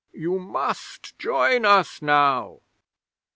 You 0.13 0.39
must 0.39 1.15
join 1.19 1.63
us 1.63 2.01
now!" 2.01 2.61